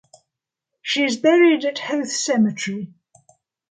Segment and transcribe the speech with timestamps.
[0.81, 2.91] She is buried at Howth cemetery.